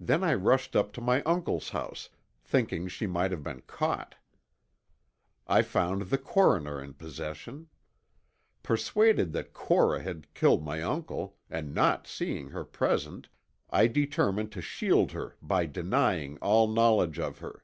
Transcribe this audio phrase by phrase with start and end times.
[0.00, 2.08] Then I rushed up to my uncle's house,
[2.42, 4.16] thinking she might have been caught.
[5.46, 7.68] I found the coroner in possession.
[8.64, 13.28] Persuaded that Cora had killed my uncle and not seeing her present,
[13.70, 17.62] I determined to shield her by denying all knowledge of her.